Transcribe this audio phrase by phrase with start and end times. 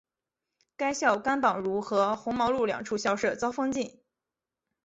[0.77, 4.01] 该校甘榜汝和红毛路两处校舍遭封禁。